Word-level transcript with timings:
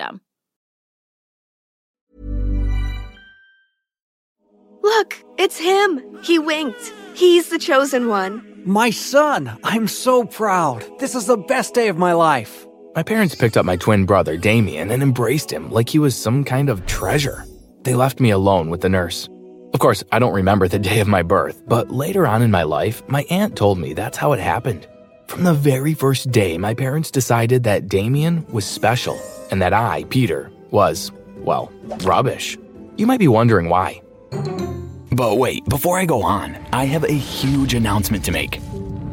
system. 0.00 0.20
Look, 4.82 5.22
it's 5.38 5.58
him. 5.58 6.18
He 6.22 6.38
winked. 6.38 6.92
He's 7.14 7.50
the 7.50 7.58
chosen 7.58 8.08
one. 8.08 8.62
My 8.64 8.90
son! 8.90 9.58
I'm 9.64 9.88
so 9.88 10.24
proud. 10.24 10.84
This 10.98 11.14
is 11.14 11.26
the 11.26 11.36
best 11.36 11.74
day 11.74 11.88
of 11.88 11.98
my 11.98 12.12
life. 12.12 12.66
My 12.94 13.02
parents 13.02 13.34
picked 13.34 13.56
up 13.56 13.64
my 13.64 13.76
twin 13.76 14.04
brother, 14.04 14.36
Damian, 14.36 14.90
and 14.90 15.02
embraced 15.02 15.52
him 15.52 15.70
like 15.70 15.88
he 15.88 15.98
was 15.98 16.16
some 16.16 16.44
kind 16.44 16.68
of 16.68 16.86
treasure. 16.86 17.44
They 17.82 17.94
left 17.94 18.20
me 18.20 18.30
alone 18.30 18.68
with 18.68 18.80
the 18.80 18.88
nurse. 18.88 19.28
Of 19.72 19.80
course, 19.80 20.02
I 20.10 20.18
don't 20.18 20.34
remember 20.34 20.66
the 20.66 20.78
day 20.90 21.00
of 21.00 21.08
my 21.08 21.22
birth, 21.22 21.62
but 21.66 21.90
later 21.90 22.26
on 22.26 22.42
in 22.42 22.50
my 22.50 22.64
life, 22.64 23.02
my 23.08 23.24
aunt 23.30 23.56
told 23.56 23.78
me 23.78 23.92
that's 23.92 24.18
how 24.18 24.32
it 24.32 24.40
happened. 24.40 24.86
From 25.28 25.44
the 25.44 25.54
very 25.54 25.94
first 25.94 26.32
day, 26.32 26.58
my 26.58 26.74
parents 26.74 27.10
decided 27.10 27.62
that 27.64 27.88
Damian 27.88 28.44
was 28.52 28.64
special 28.64 29.18
and 29.50 29.60
that 29.62 29.72
I, 29.72 30.04
Peter, 30.04 30.50
was, 30.70 31.12
well, 31.36 31.72
rubbish. 32.02 32.58
You 32.96 33.06
might 33.06 33.20
be 33.20 33.28
wondering 33.28 33.68
why. 33.68 34.02
But 35.12 35.38
wait, 35.38 35.64
before 35.66 35.98
I 35.98 36.04
go 36.04 36.22
on, 36.22 36.56
I 36.72 36.84
have 36.84 37.04
a 37.04 37.12
huge 37.12 37.74
announcement 37.74 38.24
to 38.26 38.32
make. 38.32 38.60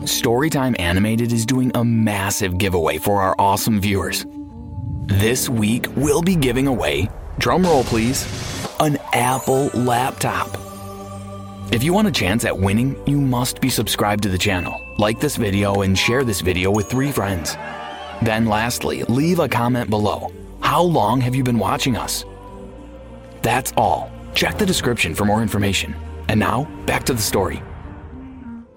Storytime 0.04 0.80
Animated 0.80 1.32
is 1.34 1.46
doing 1.46 1.72
a 1.76 1.84
massive 1.84 2.58
giveaway 2.58 2.98
for 2.98 3.22
our 3.22 3.36
awesome 3.40 3.82
viewers. 3.82 4.26
This 5.08 5.50
week, 5.50 5.88
we'll 5.96 6.22
be 6.22 6.36
giving 6.36 6.68
away, 6.68 7.10
drumroll 7.40 7.84
please, 7.86 8.26
an 8.80 8.98
Apple 9.14 9.68
laptop. 9.74 10.58
If 11.72 11.84
you 11.84 11.92
want 11.92 12.08
a 12.08 12.12
chance 12.12 12.46
at 12.46 12.58
winning, 12.58 12.96
you 13.06 13.20
must 13.20 13.60
be 13.60 13.70
subscribed 13.70 14.24
to 14.24 14.30
the 14.30 14.38
channel, 14.38 14.82
like 14.98 15.20
this 15.20 15.36
video, 15.36 15.82
and 15.82 15.98
share 15.98 16.24
this 16.24 16.40
video 16.40 16.72
with 16.72 16.90
three 16.90 17.12
friends. 17.12 17.58
Then, 18.22 18.46
lastly, 18.46 19.04
leave 19.04 19.40
a 19.40 19.48
comment 19.48 19.90
below. 19.90 20.32
How 20.62 20.82
long 20.82 21.22
have 21.22 21.36
you 21.36 21.44
been 21.44 21.60
watching 21.60 21.96
us? 21.96 22.26
That's 23.42 23.74
all. 23.78 24.12
Check 24.34 24.58
the 24.58 24.66
description 24.66 25.16
for 25.16 25.26
more 25.26 25.42
information. 25.42 25.96
And 26.28 26.40
now, 26.40 26.66
back 26.86 27.04
to 27.06 27.14
the 27.14 27.22
story. 27.22 27.62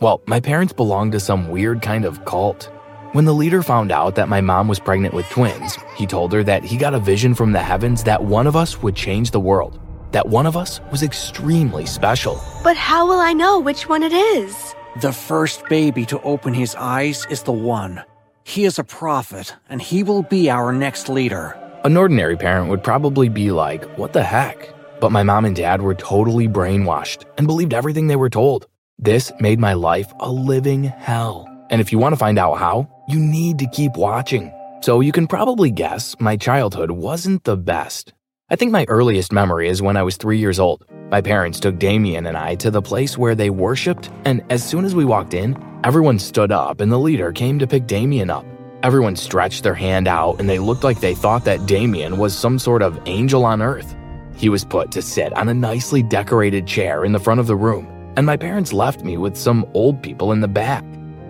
Well, 0.01 0.23
my 0.27 0.41
parents 0.41 0.73
belonged 0.73 1.13
to 1.13 1.21
some 1.21 1.49
weird 1.49 1.83
kind 1.83 2.05
of 2.05 2.25
cult. 2.25 2.71
When 3.13 3.25
the 3.25 3.35
leader 3.35 3.63
found 3.63 3.91
out 3.91 4.15
that 4.15 4.29
my 4.29 4.41
mom 4.41 4.69
was 4.69 4.79
pregnant 4.79 5.15
with 5.15 5.29
twins, 5.31 5.77
he 5.97 6.07
told 6.07 6.33
her 6.33 6.45
that 6.45 6.65
he 6.65 6.77
got 6.77 6.95
a 6.95 7.01
vision 7.01 7.35
from 7.35 7.53
the 7.53 7.63
heavens 7.63 8.05
that 8.05 8.23
one 8.23 8.47
of 8.47 8.57
us 8.57 8.83
would 8.83 8.95
change 8.95 9.33
the 9.33 9.41
world, 9.41 9.81
that 10.13 10.29
one 10.29 10.47
of 10.47 10.57
us 10.57 10.81
was 10.93 11.03
extremely 11.03 11.87
special. 11.87 12.41
But 12.63 12.77
how 12.77 13.07
will 13.07 13.19
I 13.19 13.33
know 13.33 13.59
which 13.59 13.89
one 13.89 14.03
it 14.03 14.13
is? 14.13 14.75
The 15.01 15.13
first 15.13 15.65
baby 15.69 16.07
to 16.07 16.23
open 16.23 16.55
his 16.55 16.75
eyes 16.77 17.27
is 17.29 17.43
the 17.43 17.53
one. 17.53 18.03
He 18.51 18.65
is 18.65 18.81
a 18.81 18.85
prophet, 18.85 19.55
and 19.69 19.81
he 19.81 20.03
will 20.03 20.25
be 20.25 20.51
our 20.51 20.73
next 20.73 21.09
leader. 21.09 21.57
An 21.85 21.97
ordinary 21.97 22.37
parent 22.37 22.69
would 22.69 22.83
probably 22.83 23.29
be 23.29 23.53
like, 23.53 23.85
What 23.97 24.13
the 24.13 24.25
heck? 24.25 24.75
But 25.01 25.13
my 25.13 25.23
mom 25.23 25.45
and 25.45 25.55
dad 25.55 25.81
were 25.81 25.95
totally 25.95 26.49
brainwashed 26.49 27.27
and 27.39 27.47
believed 27.47 27.73
everything 27.73 28.09
they 28.09 28.17
were 28.17 28.29
told. 28.29 28.67
This 28.99 29.31
made 29.39 29.61
my 29.61 29.75
life 29.75 30.13
a 30.19 30.33
living 30.33 30.83
hell. 30.83 31.47
And 31.71 31.81
if 31.81 31.93
you 31.93 32.01
want 32.01 32.13
to 32.13 32.19
find 32.19 32.41
out 32.41 32.59
how, 32.59 32.89
you 33.07 33.21
need 33.21 33.61
to 33.61 33.69
keep 33.69 33.97
watching. 33.97 34.53
So 34.81 34.99
you 34.99 35.13
can 35.13 35.29
probably 35.29 35.71
guess 35.71 36.17
my 36.19 36.37
childhood 36.37 36.91
wasn't 36.91 37.45
the 37.45 37.57
best. 37.57 38.15
I 38.53 38.57
think 38.57 38.73
my 38.73 38.85
earliest 38.89 39.31
memory 39.31 39.69
is 39.69 39.81
when 39.81 39.97
I 39.97 40.03
was 40.03 40.17
three 40.17 40.39
years 40.39 40.59
old. 40.59 40.85
My 41.09 41.21
parents 41.21 41.61
took 41.61 41.79
Damian 41.79 42.27
and 42.27 42.37
I 42.37 42.57
to 42.57 42.73
the 42.73 42.83
place 42.83 43.17
where 43.17 43.37
they 43.37 43.49
worshipped, 43.49 44.11
and 44.25 44.43
as 44.51 44.69
soon 44.69 44.85
as 44.85 44.93
we 44.93 45.05
walked 45.05 45.35
in, 45.35 45.57
everyone 45.85 46.19
stood 46.19 46.51
up 46.51 46.81
and 46.81 46.91
the 46.91 46.99
leader 46.99 47.31
came 47.31 47.61
to 47.61 47.69
pick 47.69 47.87
Damian 47.87 48.29
up. 48.29 48.45
Everyone 48.83 49.15
stretched 49.15 49.63
their 49.63 49.75
hand 49.75 50.09
out 50.09 50.41
and 50.41 50.49
they 50.49 50.59
looked 50.59 50.83
like 50.83 50.99
they 50.99 51.15
thought 51.15 51.45
that 51.45 51.67
Damian 51.67 52.19
was 52.19 52.37
some 52.37 52.59
sort 52.59 52.83
of 52.83 52.99
angel 53.07 53.45
on 53.45 53.63
earth. 53.63 53.95
He 54.35 54.49
was 54.49 54.65
put 54.65 54.91
to 54.93 55.03
sit 55.03 55.33
on 55.35 55.49
a 55.49 55.55
nicely 55.55 56.03
decorated 56.03 56.67
chair 56.67 57.05
in 57.05 57.13
the 57.13 57.21
front 57.21 57.39
of 57.39 57.47
the 57.47 57.55
room, 57.55 57.87
and 58.17 58.27
my 58.27 58.37
parents 58.37 58.73
left 58.73 59.05
me 59.05 59.17
with 59.17 59.37
some 59.37 59.65
old 59.75 60.03
people 60.03 60.33
in 60.33 60.41
the 60.41 60.49
back. 60.49 60.85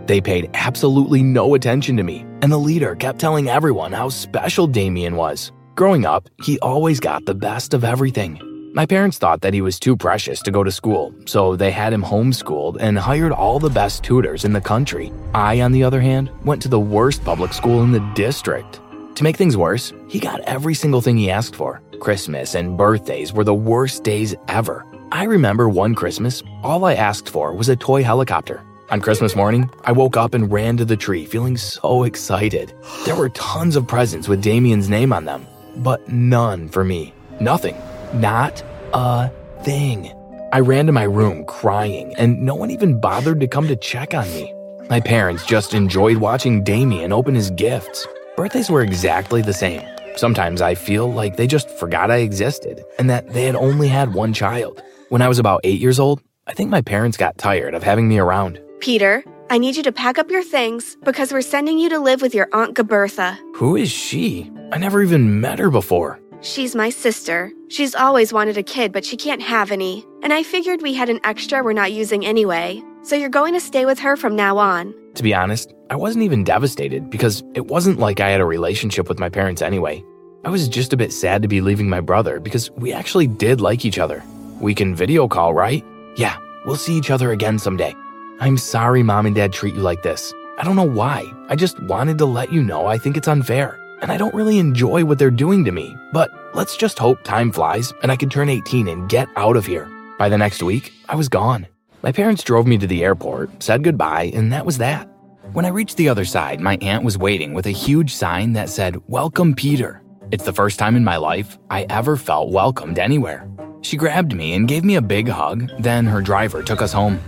They 0.07 0.23
paid 0.23 0.49
absolutely 0.55 1.23
no 1.23 1.55
attention 1.55 1.99
to 1.99 2.03
me, 2.03 2.25
and 2.41 2.51
the 2.51 2.57
leader 2.57 2.95
kept 2.95 3.19
telling 3.19 3.51
everyone 3.51 3.93
how 3.93 4.09
special 4.09 4.67
Damian 4.67 5.17
was. 5.17 5.53
Growing 5.81 6.05
up, 6.05 6.29
he 6.43 6.59
always 6.59 7.01
got 7.01 7.25
the 7.25 7.35
best 7.35 7.73
of 7.73 7.85
everything. 7.85 8.39
My 8.75 8.85
parents 8.85 9.17
thought 9.17 9.41
that 9.41 9.55
he 9.55 9.63
was 9.63 9.81
too 9.81 9.97
precious 9.97 10.43
to 10.43 10.51
go 10.51 10.63
to 10.63 10.71
school, 10.71 11.15
so 11.25 11.57
they 11.57 11.71
had 11.71 11.95
him 11.95 12.03
homeschooled 12.03 12.77
and 12.81 12.99
hired 12.99 13.33
all 13.33 13.59
the 13.59 13.71
best 13.71 14.05
tutors 14.05 14.45
in 14.45 14.53
the 14.53 14.61
country. 14.61 15.11
I, 15.33 15.63
on 15.63 15.73
the 15.73 15.83
other 15.83 16.03
hand, 16.03 16.31
went 16.45 16.61
to 16.61 16.69
the 16.69 16.79
worst 16.79 17.25
public 17.25 17.55
school 17.55 17.83
in 17.83 17.93
the 17.93 18.13
district. 18.15 18.79
To 19.15 19.25
make 19.25 19.39
things 19.39 19.57
worse, 19.57 19.95
he 20.07 20.21
got 20.21 20.43
every 20.43 20.75
single 20.75 21.01
thing 21.01 21.17
he 21.17 21.31
asked 21.31 21.57
for. 21.57 21.81
Christmas 21.99 22.55
and 22.55 22.77
birthdays 22.77 23.33
were 23.33 23.45
the 23.45 23.55
worst 23.55 24.05
days 24.05 24.35
ever. 24.49 24.85
I 25.13 25.25
remember 25.25 25.71
one 25.71 25.95
Christmas, 25.95 26.43
all 26.63 26.85
I 26.85 26.93
asked 26.93 27.31
for 27.31 27.55
was 27.55 27.71
a 27.71 27.75
toy 27.75 28.05
helicopter. 28.05 28.63
On 28.91 29.01
Christmas 29.01 29.35
morning, 29.35 29.71
I 29.85 29.93
woke 29.93 30.19
up 30.19 30.35
and 30.35 30.53
ran 30.53 30.77
to 30.77 30.85
the 30.85 30.99
tree 30.99 31.25
feeling 31.25 31.57
so 31.57 32.03
excited. 32.03 32.75
There 33.07 33.17
were 33.17 33.31
tons 33.31 33.77
of 33.77 33.87
presents 33.87 34.29
with 34.29 34.43
Damian's 34.43 34.91
name 34.91 35.13
on 35.15 35.25
them, 35.25 35.47
but 35.81 36.09
none 36.09 36.69
for 36.69 36.85
me. 36.85 37.13
Nothing. 37.41 37.77
Not 38.15 38.63
a 38.93 39.31
thing. 39.63 40.13
I 40.53 40.61
ran 40.61 40.87
to 40.87 40.93
my 40.93 41.05
room 41.05 41.45
crying, 41.45 42.15
and 42.17 42.43
no 42.43 42.55
one 42.55 42.71
even 42.71 43.01
bothered 43.01 43.41
to 43.41 43.47
come 43.47 43.69
to 43.69 43.77
check 43.77 44.15
on 44.15 44.27
me. 44.35 44.53
My 44.89 45.01
parents 45.01 45.47
just 45.47 45.75
enjoyed 45.75 46.17
watching 46.17 46.65
Damian 46.65 47.13
open 47.13 47.35
his 47.35 47.51
gifts. 47.53 48.07
Birthdays 48.37 48.69
were 48.71 48.83
exactly 48.83 49.43
the 49.43 49.53
same. 49.53 49.87
Sometimes 50.17 50.61
I 50.61 50.75
feel 50.75 51.11
like 51.13 51.37
they 51.37 51.47
just 51.47 51.71
forgot 51.71 52.11
I 52.11 52.17
existed 52.17 52.83
and 52.99 53.09
that 53.09 53.33
they 53.33 53.45
had 53.45 53.55
only 53.55 53.87
had 53.87 54.13
one 54.13 54.33
child. 54.33 54.83
When 55.09 55.23
I 55.23 55.29
was 55.29 55.39
about 55.39 55.61
eight 55.63 55.81
years 55.81 56.01
old, 56.01 56.21
I 56.47 56.53
think 56.53 56.71
my 56.71 56.83
parents 56.83 57.17
got 57.17 57.39
tired 57.39 57.75
of 57.75 57.85
having 57.85 58.09
me 58.09 58.19
around. 58.19 58.61
Peter, 58.81 59.23
I 59.51 59.59
need 59.59 59.77
you 59.77 59.85
to 59.85 59.93
pack 59.93 60.19
up 60.19 60.31
your 60.31 60.43
things 60.43 60.97
because 61.05 61.33
we're 61.33 61.43
sending 61.43 61.79
you 61.79 61.89
to 61.91 62.01
live 62.01 62.23
with 62.23 62.35
your 62.35 62.49
Aunt 62.53 62.75
Gilbertha. 62.77 63.39
Who 63.57 63.77
is 63.77 63.91
she? 63.91 64.51
I 64.73 64.79
never 64.79 65.03
even 65.03 65.41
met 65.41 65.59
her 65.59 65.69
before. 65.71 66.21
She's 66.43 66.77
my 66.77 66.91
sister. 66.91 67.53
She's 67.69 67.95
always 67.95 68.33
wanted 68.33 68.57
a 68.57 68.63
kid, 68.63 68.93
but 68.93 69.05
she 69.05 69.17
can't 69.17 69.43
have 69.43 69.73
any. 69.73 70.07
And 70.23 70.33
I 70.33 70.43
figured 70.43 70.81
we 70.81 70.95
had 70.95 71.09
an 71.09 71.21
extra 71.25 71.63
we're 71.63 71.73
not 71.73 71.93
using 71.93 72.25
anyway. 72.25 72.83
So 73.03 73.17
you're 73.17 73.29
going 73.31 73.55
to 73.55 73.61
stay 73.61 73.85
with 73.85 73.99
her 73.99 74.17
from 74.17 74.37
now 74.37 74.59
on. 74.59 74.95
To 75.15 75.23
be 75.25 75.35
honest, 75.35 75.75
I 75.91 75.97
wasn't 75.97 76.25
even 76.25 76.45
devastated 76.45 77.11
because 77.11 77.43
it 77.55 77.67
wasn't 77.67 77.99
like 77.99 78.21
I 78.21 78.31
had 78.31 78.41
a 78.41 78.45
relationship 78.45 79.09
with 79.09 79.19
my 79.19 79.29
parents 79.29 79.61
anyway. 79.61 80.05
I 80.45 80.51
was 80.51 80.69
just 80.69 80.93
a 80.93 80.97
bit 80.97 81.13
sad 81.13 81.43
to 81.43 81.49
be 81.49 81.61
leaving 81.61 81.89
my 81.89 82.01
brother 82.01 82.39
because 82.39 82.71
we 82.73 82.93
actually 82.93 83.27
did 83.27 83.61
like 83.61 83.85
each 83.85 83.99
other. 83.99 84.23
We 84.61 84.75
can 84.75 84.95
video 84.95 85.27
call, 85.27 85.53
right? 85.53 85.85
Yeah, 86.17 86.39
we'll 86.65 86.77
see 86.77 86.97
each 86.97 87.11
other 87.11 87.33
again 87.33 87.59
someday. 87.59 87.95
I'm 88.39 88.57
sorry 88.57 89.03
mom 89.03 89.27
and 89.27 89.35
dad 89.35 89.53
treat 89.53 89.75
you 89.75 89.81
like 89.81 90.03
this. 90.03 90.33
I 90.59 90.63
don't 90.63 90.77
know 90.77 90.85
why. 90.85 91.25
I 91.49 91.57
just 91.57 91.83
wanted 91.83 92.19
to 92.19 92.25
let 92.27 92.53
you 92.53 92.63
know 92.63 92.87
I 92.87 92.99
think 92.99 93.17
it's 93.17 93.29
unfair. 93.29 93.80
And 94.03 94.11
I 94.11 94.17
don't 94.17 94.35
really 94.35 94.59
enjoy 94.59 95.05
what 95.05 95.19
they're 95.19 95.31
doing 95.31 95.65
to 95.65 95.73
me. 95.73 95.97
But 96.13 96.31
let's 96.55 96.77
just 96.77 96.99
hope 96.99 97.23
time 97.23 97.53
flies 97.53 97.93
and 98.03 98.11
I 98.11 98.17
can 98.17 98.31
turn 98.31 98.49
18 98.49 98.89
and 98.89 99.09
get 99.09 99.29
out 99.37 99.57
of 99.57 99.67
here. 99.67 99.89
By 100.19 100.29
the 100.29 100.39
next 100.39 100.63
week, 100.63 100.93
I 101.09 101.17
was 101.17 101.29
gone. 101.29 101.67
My 102.03 102.13
parents 102.13 102.43
drove 102.43 102.67
me 102.67 102.79
to 102.79 102.87
the 102.87 103.05
airport, 103.05 103.63
said 103.63 103.85
goodbye, 103.85 104.31
and 104.35 104.53
that 104.53 104.65
was 104.65 104.79
that. 104.79 105.07
When 105.53 105.65
I 105.65 105.69
reached 105.69 105.97
the 105.97 106.09
other 106.09 106.25
side, 106.25 106.61
my 106.61 106.79
aunt 106.81 107.05
was 107.05 107.19
waiting 107.19 107.53
with 107.53 107.67
a 107.67 107.71
huge 107.71 108.15
sign 108.15 108.53
that 108.55 108.71
said, 108.71 108.97
Welcome, 109.07 109.55
Peter. 109.55 110.03
It's 110.31 110.45
the 110.45 110.53
first 110.53 110.79
time 110.79 110.97
in 110.97 111.05
my 111.05 111.17
life 111.17 111.59
I 111.71 111.87
ever 111.91 112.17
felt 112.17 112.51
welcomed 112.51 112.99
anywhere. 112.99 113.51
She 113.83 113.97
grabbed 113.97 114.35
me 114.35 114.55
and 114.55 114.69
gave 114.69 114.85
me 114.85 114.97
a 114.97 115.03
big 115.03 115.29
hug, 115.29 115.69
then 115.79 116.07
her 116.07 116.21
driver 116.21 116.63
took 116.63 116.81
us 116.81 116.93
home. 116.93 117.21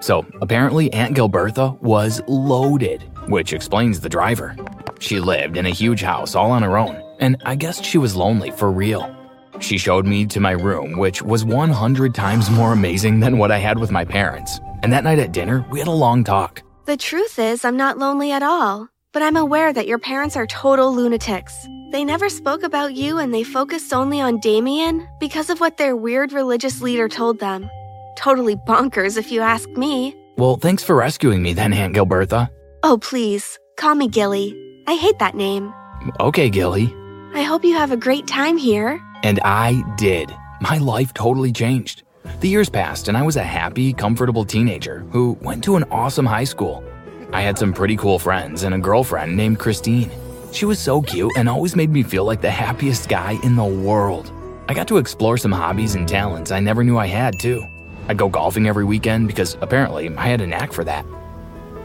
So, 0.00 0.24
apparently, 0.40 0.92
Aunt 0.92 1.16
Gilbertha 1.16 1.80
was 1.82 2.22
loaded, 2.28 3.02
which 3.28 3.52
explains 3.52 4.00
the 4.00 4.08
driver. 4.08 4.54
She 4.98 5.20
lived 5.20 5.56
in 5.56 5.66
a 5.66 5.70
huge 5.70 6.02
house 6.02 6.34
all 6.34 6.50
on 6.50 6.62
her 6.62 6.78
own, 6.78 7.02
and 7.20 7.36
I 7.44 7.54
guessed 7.54 7.84
she 7.84 7.98
was 7.98 8.16
lonely 8.16 8.50
for 8.50 8.70
real. 8.70 9.14
She 9.60 9.78
showed 9.78 10.06
me 10.06 10.26
to 10.26 10.40
my 10.40 10.52
room, 10.52 10.98
which 10.98 11.22
was 11.22 11.44
100 11.44 12.14
times 12.14 12.50
more 12.50 12.72
amazing 12.72 13.20
than 13.20 13.38
what 13.38 13.50
I 13.50 13.58
had 13.58 13.78
with 13.78 13.90
my 13.90 14.04
parents. 14.04 14.60
And 14.82 14.92
that 14.92 15.04
night 15.04 15.18
at 15.18 15.32
dinner, 15.32 15.64
we 15.70 15.78
had 15.78 15.88
a 15.88 15.92
long 15.92 16.24
talk. 16.24 16.62
The 16.84 16.96
truth 16.96 17.38
is, 17.38 17.64
I'm 17.64 17.76
not 17.76 17.98
lonely 17.98 18.32
at 18.32 18.42
all, 18.42 18.88
but 19.12 19.22
I'm 19.22 19.36
aware 19.36 19.72
that 19.72 19.86
your 19.86 19.98
parents 19.98 20.36
are 20.36 20.46
total 20.46 20.94
lunatics. 20.94 21.66
They 21.90 22.04
never 22.04 22.28
spoke 22.28 22.62
about 22.62 22.94
you 22.94 23.18
and 23.18 23.32
they 23.32 23.44
focused 23.44 23.92
only 23.94 24.20
on 24.20 24.40
Damian 24.40 25.08
because 25.20 25.50
of 25.50 25.60
what 25.60 25.76
their 25.76 25.96
weird 25.96 26.32
religious 26.32 26.82
leader 26.82 27.08
told 27.08 27.38
them. 27.38 27.70
Totally 28.16 28.56
bonkers, 28.56 29.16
if 29.16 29.30
you 29.30 29.40
ask 29.40 29.68
me. 29.70 30.14
Well, 30.36 30.56
thanks 30.56 30.82
for 30.82 30.96
rescuing 30.96 31.42
me 31.42 31.54
then, 31.54 31.72
Aunt 31.72 31.94
Gilbertha. 31.94 32.50
Oh, 32.82 32.98
please, 32.98 33.58
call 33.78 33.94
me 33.94 34.08
Gilly. 34.08 34.65
I 34.86 34.94
hate 34.94 35.18
that 35.18 35.34
name. 35.34 35.72
Okay, 36.20 36.48
Gilly. 36.48 36.94
I 37.34 37.42
hope 37.42 37.64
you 37.64 37.74
have 37.74 37.92
a 37.92 37.96
great 37.96 38.26
time 38.26 38.56
here. 38.56 39.00
And 39.22 39.40
I 39.44 39.82
did. 39.96 40.34
My 40.60 40.78
life 40.78 41.12
totally 41.12 41.52
changed. 41.52 42.02
The 42.40 42.48
years 42.48 42.68
passed, 42.68 43.08
and 43.08 43.16
I 43.16 43.22
was 43.22 43.36
a 43.36 43.42
happy, 43.42 43.92
comfortable 43.92 44.44
teenager 44.44 45.00
who 45.10 45.36
went 45.40 45.64
to 45.64 45.76
an 45.76 45.84
awesome 45.90 46.26
high 46.26 46.44
school. 46.44 46.84
I 47.32 47.42
had 47.42 47.58
some 47.58 47.72
pretty 47.72 47.96
cool 47.96 48.18
friends 48.18 48.62
and 48.62 48.74
a 48.74 48.78
girlfriend 48.78 49.36
named 49.36 49.58
Christine. 49.58 50.10
She 50.52 50.64
was 50.64 50.78
so 50.78 51.02
cute 51.02 51.32
and 51.36 51.48
always 51.48 51.76
made 51.76 51.90
me 51.90 52.02
feel 52.02 52.24
like 52.24 52.40
the 52.40 52.50
happiest 52.50 53.08
guy 53.08 53.38
in 53.42 53.56
the 53.56 53.64
world. 53.64 54.30
I 54.68 54.74
got 54.74 54.88
to 54.88 54.98
explore 54.98 55.36
some 55.36 55.52
hobbies 55.52 55.94
and 55.94 56.08
talents 56.08 56.50
I 56.50 56.60
never 56.60 56.82
knew 56.84 56.96
I 56.96 57.06
had, 57.06 57.38
too. 57.38 57.66
I'd 58.08 58.18
go 58.18 58.28
golfing 58.28 58.68
every 58.68 58.84
weekend 58.84 59.26
because 59.26 59.56
apparently 59.60 60.14
I 60.16 60.28
had 60.28 60.40
a 60.40 60.46
knack 60.46 60.72
for 60.72 60.84
that. 60.84 61.04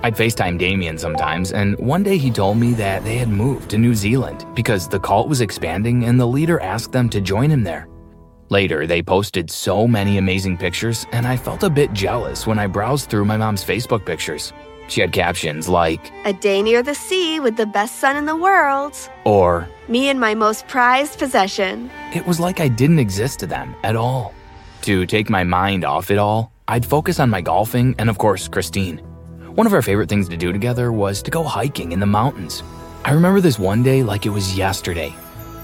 I'd 0.03 0.15
FaceTime 0.15 0.57
Damian 0.57 0.97
sometimes, 0.97 1.51
and 1.51 1.77
one 1.77 2.01
day 2.01 2.17
he 2.17 2.31
told 2.31 2.57
me 2.57 2.73
that 2.73 3.03
they 3.03 3.17
had 3.17 3.29
moved 3.29 3.69
to 3.69 3.77
New 3.77 3.93
Zealand 3.93 4.45
because 4.55 4.87
the 4.87 4.99
cult 4.99 5.29
was 5.29 5.41
expanding 5.41 6.05
and 6.05 6.19
the 6.19 6.25
leader 6.25 6.59
asked 6.59 6.91
them 6.91 7.07
to 7.09 7.21
join 7.21 7.51
him 7.51 7.63
there. 7.63 7.87
Later, 8.49 8.87
they 8.87 9.01
posted 9.03 9.49
so 9.51 9.87
many 9.87 10.17
amazing 10.17 10.57
pictures, 10.57 11.05
and 11.11 11.25
I 11.27 11.37
felt 11.37 11.63
a 11.63 11.69
bit 11.69 11.93
jealous 11.93 12.47
when 12.47 12.57
I 12.59 12.67
browsed 12.67 13.09
through 13.09 13.25
my 13.25 13.37
mom's 13.37 13.63
Facebook 13.63 14.03
pictures. 14.05 14.51
She 14.87 14.99
had 15.01 15.13
captions 15.13 15.69
like, 15.69 16.11
A 16.25 16.33
day 16.33 16.61
near 16.61 16.83
the 16.83 16.95
sea 16.95 17.39
with 17.39 17.55
the 17.55 17.65
best 17.67 17.99
sun 17.99 18.17
in 18.17 18.25
the 18.25 18.35
world. 18.35 18.93
or, 19.23 19.69
Me 19.87 20.09
and 20.09 20.19
my 20.19 20.33
most 20.35 20.67
prized 20.67 21.19
possession. 21.19 21.89
it 22.13 22.25
was 22.25 22.39
like 22.39 22.59
I 22.59 22.67
didn't 22.67 22.99
exist 22.99 23.39
to 23.41 23.47
them 23.47 23.73
at 23.83 23.95
all. 23.95 24.33
To 24.81 25.05
take 25.05 25.29
my 25.29 25.43
mind 25.43 25.85
off 25.85 26.09
it 26.11 26.17
all, 26.17 26.51
I'd 26.67 26.85
focus 26.85 27.19
on 27.19 27.29
my 27.29 27.39
golfing 27.41 27.95
and, 27.99 28.09
of 28.09 28.17
course, 28.17 28.47
Christine. 28.47 28.99
One 29.55 29.67
of 29.67 29.73
our 29.73 29.81
favorite 29.81 30.07
things 30.07 30.29
to 30.29 30.37
do 30.37 30.53
together 30.53 30.93
was 30.93 31.21
to 31.23 31.29
go 31.29 31.43
hiking 31.43 31.91
in 31.91 31.99
the 31.99 32.05
mountains. 32.05 32.63
I 33.03 33.11
remember 33.11 33.41
this 33.41 33.59
one 33.59 33.83
day 33.83 34.01
like 34.01 34.25
it 34.25 34.29
was 34.29 34.57
yesterday. 34.57 35.13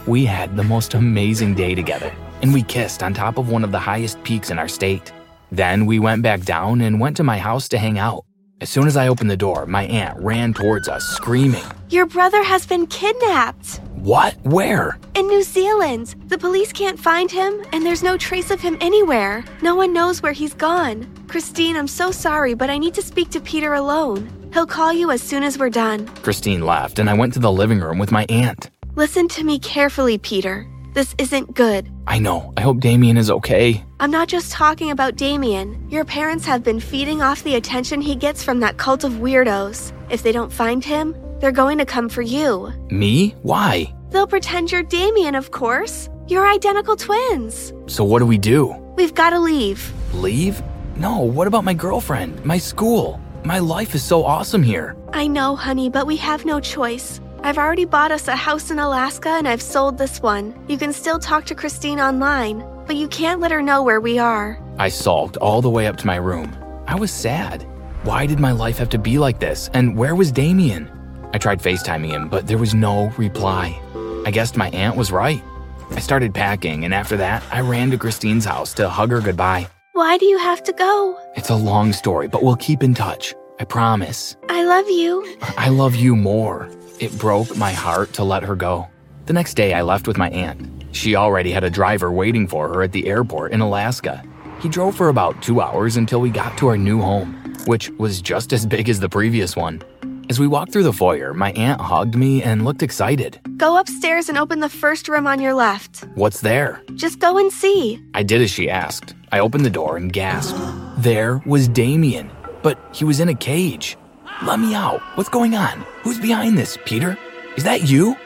We 0.06 0.26
had 0.26 0.58
the 0.58 0.64
most 0.66 0.94
amazing 0.94 1.54
day 1.56 1.74
together, 1.74 2.14
and 2.42 2.54
we 2.54 2.64
kissed 2.64 3.02
on 3.02 3.14
top 3.14 3.38
of 3.38 3.50
one 3.50 3.64
of 3.64 3.72
the 3.72 3.80
highest 3.80 4.22
peaks 4.26 4.50
in 4.50 4.60
our 4.60 4.68
state. 4.68 5.14
Then 5.54 5.86
we 5.86 6.00
went 6.00 6.22
back 6.22 6.42
down 6.42 6.82
and 6.82 7.00
went 7.00 7.16
to 7.18 7.24
my 7.24 7.38
house 7.38 7.70
to 7.70 7.78
hang 7.78 7.98
out. 7.98 8.26
As 8.60 8.70
soon 8.70 8.88
as 8.88 8.98
I 8.98 9.08
opened 9.08 9.32
the 9.32 9.38
door, 9.38 9.66
my 9.66 9.84
aunt 9.84 10.20
ran 10.20 10.54
towards 10.54 10.90
us, 10.90 11.06
screaming, 11.06 11.64
Your 11.90 12.08
brother 12.08 12.44
has 12.44 12.66
been 12.66 12.88
kidnapped. 12.88 13.80
What? 14.08 14.38
Where? 14.46 14.98
In 15.16 15.28
New 15.28 15.44
Zealand, 15.44 16.16
the 16.30 16.38
police 16.38 16.72
can't 16.72 16.98
find 16.98 17.30
him, 17.30 17.62
and 17.74 17.86
there's 17.86 18.04
no 18.04 18.16
trace 18.16 18.52
of 18.52 18.62
him 18.62 18.78
anywhere. 18.80 19.44
No 19.62 19.76
one 19.76 19.92
knows 19.92 20.24
where 20.24 20.32
he's 20.32 20.54
gone. 20.54 21.06
Christine, 21.28 21.76
I'm 21.76 21.90
so 21.90 22.10
sorry, 22.12 22.54
but 22.54 22.70
I 22.70 22.78
need 22.78 22.94
to 22.94 23.02
speak 23.02 23.32
to 23.32 23.42
Peter 23.42 23.74
alone. 23.74 24.30
He'll 24.54 24.66
call 24.66 24.94
you 24.94 25.12
as 25.12 25.22
soon 25.22 25.44
as 25.44 25.60
we're 25.60 25.70
done. 25.70 26.08
Christine 26.24 26.62
laughed, 26.62 27.00
and 27.00 27.10
I 27.10 27.16
went 27.16 27.34
to 27.34 27.40
the 27.40 27.52
living 27.52 27.82
room 27.82 28.00
with 28.00 28.14
my 28.14 28.26
aunt. 28.30 28.70
Listen 28.96 29.28
to 29.28 29.44
me 29.44 29.60
carefully, 29.60 30.18
Peter. 30.18 30.66
This 30.94 31.14
isn't 31.18 31.54
good. 31.54 31.92
I 32.08 32.18
know. 32.18 32.54
I 32.56 32.62
hope 32.62 32.80
Damian 32.80 33.18
is 33.18 33.30
okay. 33.30 33.84
I'm 34.00 34.10
not 34.10 34.30
just 34.30 34.54
talking 34.54 34.90
about 34.90 35.18
Damian. 35.18 35.86
Your 35.90 36.06
parents 36.06 36.46
have 36.46 36.64
been 36.64 36.80
feeding 36.80 37.22
off 37.22 37.44
the 37.44 37.56
attention 37.56 38.00
he 38.00 38.16
gets 38.16 38.42
from 38.42 38.62
that 38.62 38.78
cult 38.78 39.04
of 39.04 39.20
weirdos. 39.20 39.92
If 40.10 40.24
they 40.24 40.32
don't 40.32 40.54
find 40.54 40.82
him, 40.82 41.14
they're 41.40 41.52
going 41.52 41.78
to 41.78 41.86
come 41.86 42.10
for 42.10 42.22
you. 42.22 42.72
Me? 42.90 43.36
Why? 43.44 43.94
They'll 44.10 44.28
pretend 44.28 44.72
you're 44.72 44.84
Damian, 44.84 45.36
of 45.36 45.52
course. 45.52 46.10
You're 46.28 46.48
identical 46.48 46.96
twins. 46.96 47.74
So 47.88 48.04
what 48.04 48.20
do 48.20 48.26
we 48.26 48.38
do? 48.38 48.68
We've 48.96 49.14
got 49.14 49.32
to 49.32 49.40
leave. 49.40 49.94
Leave? 50.14 50.62
No, 50.96 51.20
what 51.20 51.48
about 51.48 51.64
my 51.64 51.74
girlfriend? 51.74 52.44
My 52.44 52.58
school? 52.58 53.20
My 53.44 53.60
life 53.60 53.96
is 53.96 54.04
so 54.04 54.26
awesome 54.26 54.64
here. 54.64 54.96
I 55.14 55.28
know, 55.28 55.56
honey, 55.56 55.90
but 55.90 56.08
we 56.08 56.18
have 56.18 56.44
no 56.46 56.60
choice. 56.60 57.22
I've 57.44 57.58
already 57.58 57.86
bought 57.86 58.12
us 58.12 58.28
a 58.28 58.36
house 58.36 58.72
in 58.72 58.80
Alaska 58.80 59.30
and 59.30 59.48
I've 59.48 59.62
sold 59.62 59.98
this 59.98 60.22
one. 60.22 60.54
You 60.68 60.78
can 60.78 60.92
still 60.92 61.20
talk 61.20 61.46
to 61.46 61.56
Christine 61.56 62.00
online, 62.00 62.66
but 62.88 62.96
you 62.96 63.08
can't 63.08 63.40
let 63.40 63.52
her 63.52 63.62
know 63.62 63.84
where 63.84 64.02
we 64.02 64.18
are. 64.20 64.60
I 64.80 64.90
sulked 64.90 65.38
all 65.38 65.62
the 65.62 65.70
way 65.70 65.88
up 65.88 65.98
to 65.98 66.08
my 66.08 66.16
room. 66.18 66.56
I 66.88 66.96
was 66.96 67.12
sad. 67.12 67.64
Why 68.04 68.26
did 68.26 68.40
my 68.40 68.52
life 68.52 68.78
have 68.80 68.90
to 68.90 68.98
be 68.98 69.18
like 69.18 69.40
this? 69.40 69.70
And 69.74 69.96
where 69.96 70.16
was 70.16 70.32
Damian? 70.32 70.92
I 71.34 71.38
tried 71.38 71.62
FaceTiming 71.62 72.10
him, 72.10 72.30
but 72.30 72.48
there 72.48 72.58
was 72.58 72.74
no 72.74 73.10
reply. 73.18 73.80
I 74.26 74.32
guessed 74.32 74.58
my 74.58 74.70
aunt 74.70 74.96
was 74.96 75.12
right. 75.12 75.44
I 75.92 76.00
started 76.00 76.34
packing, 76.34 76.86
and 76.86 76.94
after 76.94 77.18
that, 77.18 77.44
I 77.52 77.62
ran 77.62 77.92
to 77.92 77.98
Christine's 77.98 78.46
house 78.46 78.74
to 78.74 78.90
hug 78.90 79.12
her 79.12 79.22
goodbye. 79.22 79.70
Why 79.94 80.18
do 80.18 80.26
you 80.26 80.38
have 80.38 80.62
to 80.64 80.74
go? 80.74 81.20
It's 81.36 81.50
a 81.50 81.56
long 81.56 81.94
story, 81.94 82.28
but 82.28 82.44
we'll 82.44 82.58
keep 82.58 82.84
in 82.84 82.94
touch. 82.94 83.34
I 83.60 83.64
promise. 83.64 84.36
I 84.50 84.64
love 84.64 84.88
you. 84.90 85.26
I 85.58 85.70
love 85.70 85.96
you 85.96 86.16
more. 86.16 86.70
It 87.00 87.18
broke 87.18 87.56
my 87.58 87.72
heart 87.72 88.14
to 88.14 88.24
let 88.24 88.44
her 88.44 88.56
go. 88.56 88.88
The 89.26 89.34
next 89.34 89.56
day, 89.56 89.74
I 89.74 89.82
left 89.82 90.08
with 90.08 90.18
my 90.18 90.30
aunt. 90.30 90.86
She 90.92 91.16
already 91.16 91.52
had 91.52 91.64
a 91.64 91.70
driver 91.70 92.12
waiting 92.12 92.48
for 92.48 92.68
her 92.68 92.84
at 92.84 92.92
the 92.92 93.08
airport 93.08 93.52
in 93.52 93.62
Alaska. 93.62 94.24
He 94.60 94.70
drove 94.70 94.96
for 94.96 95.10
about 95.10 95.42
two 95.42 95.62
hours 95.62 95.98
until 95.98 96.22
we 96.22 96.30
got 96.30 96.58
to 96.58 96.68
our 96.68 96.78
new 96.78 97.02
home, 97.02 97.34
which 97.66 97.90
was 97.92 98.22
just 98.22 98.54
as 98.54 98.66
big 98.66 98.90
as 98.90 99.00
the 99.00 99.10
previous 99.10 99.56
one. 99.56 99.82
As 100.30 100.40
we 100.42 100.48
walked 100.48 100.74
through 100.74 100.84
the 100.84 100.92
foyer, 100.92 101.34
my 101.34 101.54
aunt 101.54 101.80
hugged 101.80 102.16
me 102.16 102.44
and 102.44 102.66
looked 102.66 102.84
excited. 102.84 103.40
Go 103.56 103.78
upstairs 103.78 104.28
and 104.28 104.38
open 104.38 104.60
the 104.60 104.68
first 104.68 105.08
room 105.08 105.26
on 105.26 105.40
your 105.40 105.54
left. 105.54 106.02
What's 106.16 106.42
there? 106.42 106.82
Just 106.96 107.20
go 107.20 107.38
and 107.38 107.50
see. 107.52 108.04
I 108.14 108.24
did 108.24 108.42
as 108.42 108.52
she 108.52 108.70
asked. 108.70 109.16
I 109.32 109.40
opened 109.40 109.64
the 109.64 109.70
door 109.70 109.96
and 109.96 110.12
gasped. 110.12 110.60
There 110.98 111.42
was 111.46 111.70
Damian, 111.70 112.30
but 112.62 112.78
he 112.92 113.06
was 113.06 113.22
in 113.22 113.30
a 113.30 113.36
cage. 113.36 113.96
Let 114.44 114.60
me 114.60 114.76
out. 114.76 115.02
What's 115.16 115.30
going 115.30 115.56
on? 115.56 115.86
Who's 116.04 116.20
behind 116.20 116.58
this, 116.58 116.78
Peter? 116.84 117.18
Is 117.56 117.64
that 117.64 117.90
you? 117.90 118.18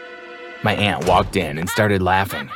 My 0.63 0.73
aunt 0.73 1.05
walked 1.05 1.35
in 1.35 1.59
and 1.59 1.69
started 1.69 2.01
laughing. 2.01 2.49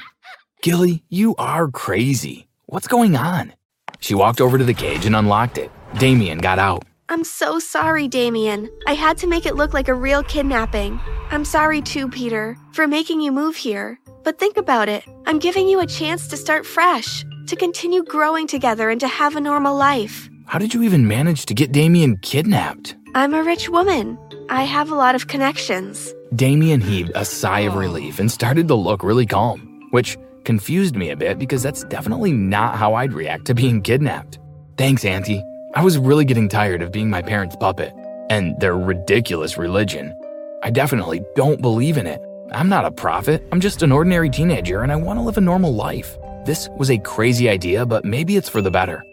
Gilly, 0.64 1.04
you 1.10 1.36
are 1.38 1.68
crazy. 1.68 2.48
What's 2.66 2.88
going 2.88 3.16
on? 3.16 3.54
She 4.00 4.16
walked 4.16 4.42
over 4.42 4.58
to 4.58 4.64
the 4.64 4.74
cage 4.74 5.06
and 5.06 5.16
unlocked 5.16 5.60
it. 5.60 5.70
Damian 6.00 6.40
got 6.40 6.58
out. 6.58 6.84
I'm 7.08 7.24
so 7.24 7.60
sorry, 7.60 8.08
Damian. 8.08 8.68
I 8.88 8.94
had 8.94 9.18
to 9.20 9.28
make 9.28 9.46
it 9.46 9.56
look 9.56 9.74
like 9.74 9.90
a 9.90 9.94
real 9.94 10.24
kidnapping. 10.24 11.00
I'm 11.30 11.46
sorry 11.46 11.82
too, 11.82 12.10
Peter, 12.10 12.58
for 12.74 12.88
making 12.88 13.22
you 13.22 13.32
move 13.32 13.56
here. 13.56 14.00
But 14.24 14.40
think 14.40 14.58
about 14.58 14.90
it. 14.90 15.04
I'm 15.28 15.38
giving 15.38 15.68
you 15.68 15.80
a 15.82 15.86
chance 15.86 16.28
to 16.30 16.38
start 16.38 16.66
fresh, 16.66 17.24
to 17.46 17.56
continue 17.56 18.04
growing 18.04 18.48
together 18.48 18.90
and 18.90 19.00
to 19.02 19.08
have 19.08 19.36
a 19.36 19.40
normal 19.40 19.76
life. 19.76 20.30
How 20.48 20.58
did 20.58 20.74
you 20.74 20.82
even 20.82 21.08
manage 21.08 21.46
to 21.46 21.54
get 21.54 21.72
Damian 21.72 22.18
kidnapped? 22.18 22.96
I'm 23.14 23.36
a 23.36 23.44
rich 23.44 23.70
woman. 23.70 24.18
I 24.50 24.64
have 24.64 24.92
a 24.92 24.96
lot 24.96 25.14
of 25.14 25.28
connections. 25.28 26.12
Damian 26.36 26.82
heaved 26.82 27.12
a 27.14 27.24
sigh 27.24 27.62
of 27.62 27.76
relief 27.76 28.18
and 28.18 28.32
started 28.32 28.68
to 28.68 28.76
look 28.76 29.04
really 29.04 29.28
calm, 29.28 29.88
which 29.92 30.18
confused 30.44 30.96
me 30.96 31.12
a 31.12 31.16
bit 31.16 31.38
because 31.38 31.62
that's 31.62 31.84
definitely 31.84 32.32
not 32.32 32.78
how 32.78 32.96
I'd 32.96 33.14
react 33.14 33.46
to 33.46 33.54
being 33.54 33.84
kidnapped. 33.84 34.40
Thanks, 34.78 35.06
Auntie. 35.06 35.44
I 35.76 35.84
was 35.84 35.98
really 35.98 36.24
getting 36.26 36.48
tired 36.48 36.82
of 36.82 36.92
being 36.92 37.10
my 37.10 37.22
parents' 37.22 37.56
puppet. 37.56 37.94
and 38.32 38.60
their 38.60 38.76
ridiculous 38.76 39.56
religion. 39.56 40.18
I 40.64 40.72
definitely 40.72 41.22
don't 41.36 41.62
believe 41.62 41.98
in 41.98 42.08
it. 42.08 42.20
I'm 42.52 42.70
not 42.70 42.84
a 42.84 42.90
prophet, 42.90 43.48
I'm 43.52 43.60
just 43.60 43.84
an 43.84 43.92
ordinary 43.92 44.32
teenager 44.32 44.82
and 44.82 44.92
I 44.92 44.96
want 44.96 45.20
to 45.20 45.24
live 45.24 45.38
a 45.38 45.42
normal 45.42 45.76
life. 45.76 46.18
This 46.44 46.68
was 46.76 46.90
a 46.90 46.98
crazy 46.98 47.48
idea, 47.48 47.86
but 47.86 48.04
maybe 48.04 48.36
it's 48.36 48.50
for 48.50 48.64
the 48.64 48.72
better. 48.72 49.04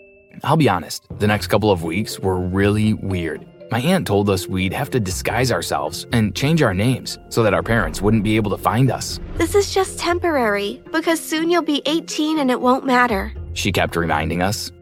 I'll 0.45 0.57
be 0.57 0.71
honest, 0.71 1.07
the 1.19 1.27
next 1.27 1.49
couple 1.49 1.71
of 1.71 1.83
weeks 1.83 2.19
were 2.19 2.41
really 2.41 2.95
weird. 2.95 3.47
My 3.71 3.81
aunt 3.81 4.07
told 4.07 4.31
us 4.31 4.47
we'd 4.49 4.73
have 4.73 4.89
to 4.91 5.01
disguise 5.01 5.53
ourselves 5.53 6.07
and 6.13 6.35
change 6.35 6.63
our 6.63 6.73
names 6.73 7.19
so 7.29 7.43
that 7.43 7.53
our 7.53 7.63
parents 7.63 8.01
wouldn't 8.01 8.25
be 8.25 8.37
able 8.37 8.51
to 8.51 8.57
find 8.63 8.91
us. 8.91 9.21
This 9.37 9.55
is 9.55 9.75
just 9.75 9.99
temporary, 9.99 10.83
because 10.91 11.21
soon 11.21 11.51
you'll 11.51 11.63
be 11.63 11.83
18 11.85 12.39
and 12.39 12.51
it 12.51 12.61
won't 12.63 12.87
matter. 12.87 13.33
She 13.53 13.73
kept 13.73 13.95
reminding 13.95 14.41
us. 14.41 14.73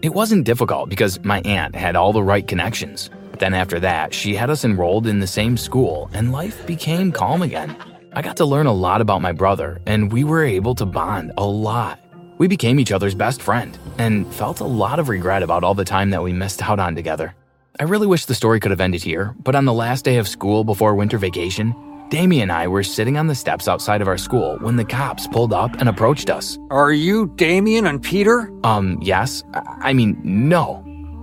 It 0.00 0.14
wasn't 0.14 0.44
difficult 0.44 0.90
because 0.90 1.24
my 1.24 1.40
aunt 1.40 1.74
had 1.74 1.96
all 1.96 2.12
the 2.12 2.22
right 2.22 2.46
connections. 2.46 3.10
Then 3.40 3.52
after 3.52 3.80
that, 3.80 4.14
she 4.14 4.36
had 4.36 4.48
us 4.48 4.64
enrolled 4.64 5.08
in 5.08 5.18
the 5.18 5.26
same 5.26 5.56
school 5.56 6.08
and 6.12 6.30
life 6.30 6.64
became 6.68 7.10
calm 7.10 7.42
again. 7.42 7.76
I 8.12 8.22
got 8.22 8.36
to 8.36 8.44
learn 8.44 8.66
a 8.66 8.72
lot 8.72 9.00
about 9.00 9.22
my 9.22 9.32
brother 9.32 9.80
and 9.86 10.12
we 10.12 10.22
were 10.22 10.44
able 10.44 10.76
to 10.76 10.86
bond 10.86 11.32
a 11.36 11.44
lot. 11.44 11.98
We 12.38 12.46
became 12.46 12.78
each 12.78 12.92
other's 12.92 13.16
best 13.16 13.42
friend 13.42 13.76
and 13.98 14.32
felt 14.32 14.60
a 14.60 14.64
lot 14.64 15.00
of 15.00 15.08
regret 15.08 15.42
about 15.42 15.64
all 15.64 15.74
the 15.74 15.84
time 15.84 16.10
that 16.10 16.22
we 16.22 16.32
missed 16.32 16.62
out 16.62 16.78
on 16.78 16.94
together. 16.94 17.34
I 17.80 17.84
really 17.84 18.06
wish 18.06 18.26
the 18.26 18.36
story 18.36 18.60
could 18.60 18.70
have 18.70 18.80
ended 18.80 19.02
here, 19.02 19.34
but 19.42 19.56
on 19.56 19.64
the 19.64 19.72
last 19.72 20.04
day 20.04 20.18
of 20.18 20.28
school 20.28 20.62
before 20.62 20.94
winter 20.94 21.18
vacation, 21.18 21.74
Damian 22.10 22.44
and 22.44 22.52
I 22.52 22.66
were 22.66 22.82
sitting 22.82 23.18
on 23.18 23.26
the 23.26 23.34
steps 23.34 23.68
outside 23.68 24.00
of 24.00 24.08
our 24.08 24.16
school 24.16 24.56
when 24.60 24.76
the 24.76 24.84
cops 24.84 25.26
pulled 25.26 25.52
up 25.52 25.74
and 25.74 25.90
approached 25.90 26.30
us. 26.30 26.58
Are 26.70 26.90
you 26.90 27.26
Damian 27.36 27.86
and 27.86 28.02
Peter? 28.02 28.50
Um, 28.64 28.98
yes. 29.02 29.44
I 29.52 29.92
mean, 29.92 30.18
no. 30.24 30.82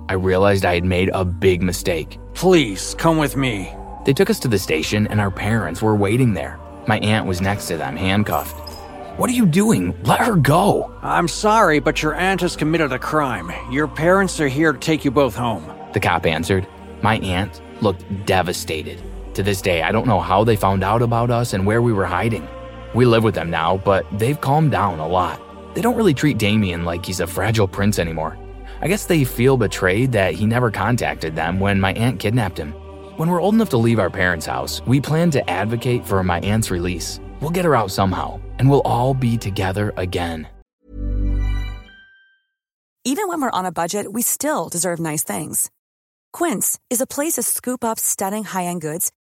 I 0.10 0.14
realized 0.14 0.64
I 0.64 0.76
had 0.76 0.86
made 0.86 1.10
a 1.12 1.26
big 1.26 1.64
mistake. 1.64 2.20
Please, 2.36 2.94
come 3.00 3.18
with 3.18 3.36
me. 3.36 3.74
They 4.06 4.14
took 4.14 4.30
us 4.30 4.38
to 4.42 4.48
the 4.48 4.60
station 4.60 5.08
and 5.08 5.20
our 5.20 5.32
parents 5.32 5.82
were 5.82 5.96
waiting 5.96 6.36
there. 6.36 6.60
My 6.86 7.00
aunt 7.00 7.26
was 7.26 7.42
next 7.42 7.68
to 7.70 7.78
them, 7.78 7.96
handcuffed. 7.96 8.56
What 9.18 9.32
are 9.32 9.34
you 9.34 9.48
doing? 9.48 9.96
Let 10.04 10.20
her 10.20 10.36
go. 10.36 10.94
I'm 11.02 11.28
sorry, 11.28 11.80
but 11.80 12.04
your 12.04 12.14
aunt 12.14 12.42
has 12.42 12.56
committed 12.56 12.92
a 12.92 13.00
crime. 13.00 13.52
Your 13.72 13.88
parents 13.88 14.40
are 14.40 14.48
here 14.48 14.72
to 14.72 14.78
take 14.78 15.04
you 15.04 15.10
both 15.10 15.36
home. 15.36 15.66
The 15.94 16.00
cop 16.00 16.28
answered. 16.28 16.68
My 17.02 17.18
aunt 17.20 17.60
looked 17.82 18.04
devastated. 18.28 19.02
To 19.36 19.44
this 19.44 19.62
day, 19.62 19.82
I 19.82 19.92
don't 19.92 20.08
know 20.08 20.22
how 20.22 20.46
they 20.46 20.56
found 20.56 20.82
out 20.82 21.02
about 21.02 21.30
us 21.30 21.52
and 21.52 21.66
where 21.66 21.82
we 21.82 21.92
were 21.92 22.06
hiding. 22.06 22.48
We 22.94 23.06
live 23.06 23.26
with 23.26 23.36
them 23.36 23.50
now, 23.50 23.76
but 23.76 24.06
they've 24.18 24.40
calmed 24.40 24.72
down 24.72 25.00
a 25.00 25.08
lot. 25.08 25.42
They 25.76 25.82
don't 25.82 25.98
really 25.98 26.14
treat 26.14 26.38
Damian 26.38 26.86
like 26.86 27.06
he's 27.06 27.20
a 27.20 27.28
fragile 27.28 27.68
prince 27.68 28.00
anymore. 28.00 28.38
I 28.82 28.88
guess 28.88 29.06
they 29.06 29.26
feel 29.26 29.58
betrayed 29.58 30.14
that 30.14 30.36
he 30.36 30.46
never 30.46 30.72
contacted 30.72 31.36
them 31.36 31.60
when 31.60 31.82
my 31.82 31.92
aunt 31.94 32.18
kidnapped 32.18 32.58
him. 32.58 32.72
When 33.18 33.30
we're 33.30 33.42
old 33.42 33.56
enough 33.56 33.72
to 33.72 33.78
leave 33.78 34.00
our 34.00 34.10
parents' 34.10 34.46
house, 34.46 34.82
we 34.88 35.02
plan 35.02 35.32
to 35.32 35.50
advocate 35.50 36.06
for 36.06 36.24
my 36.24 36.40
aunt's 36.40 36.72
release. 36.72 37.20
We'll 37.42 37.52
get 37.52 37.66
her 37.66 37.76
out 37.76 37.92
somehow, 37.92 38.40
and 38.60 38.70
we'll 38.70 38.88
all 38.88 39.14
be 39.14 39.38
together 39.38 39.94
again. 39.98 40.48
Even 43.04 43.28
when 43.28 43.42
we're 43.42 43.52
on 43.52 43.66
a 43.66 43.72
budget, 43.72 44.14
we 44.14 44.22
still 44.22 44.70
deserve 44.70 45.00
nice 45.00 45.24
things. 45.24 45.70
Quince 46.32 46.80
is 46.90 47.02
a 47.02 47.08
place 47.08 47.34
to 47.34 47.44
scoop 47.44 47.84
up 47.84 48.00
stunning 48.00 48.46
high 48.46 48.64
end 48.64 48.80
goods 48.82 49.12